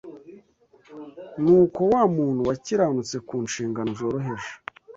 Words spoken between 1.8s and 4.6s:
wa muntu wakiranutse ku nshingano zoroheje